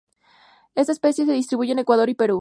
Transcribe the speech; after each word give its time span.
Esta 0.73 0.93
especie 0.93 1.25
se 1.25 1.33
distribuye 1.33 1.73
en 1.73 1.79
Ecuador 1.79 2.09
y 2.09 2.15
Perú. 2.15 2.29